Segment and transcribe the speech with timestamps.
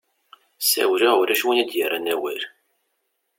[0.61, 2.41] Sawleɣ ulac win iyi-d-yerran awal.